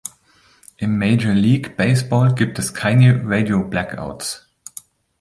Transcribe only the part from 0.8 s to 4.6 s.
Major League Baseball gibt es keine Radio-Blackouts.